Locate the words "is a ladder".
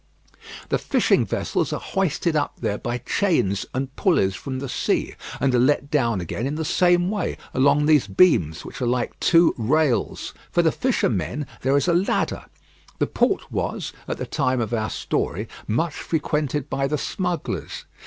11.77-12.45